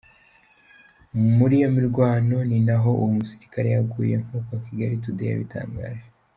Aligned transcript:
Muri 1.37 1.53
iyo 1.59 1.69
mirwano 1.75 2.37
ni 2.49 2.59
naho 2.65 2.89
uwo 2.97 3.09
musirikare 3.17 3.67
yaguye 3.75 4.15
nk’ 4.23 4.31
uko 4.39 4.51
Kigali 4.65 4.95
today 5.03 5.29
yabitangaje. 5.33 6.05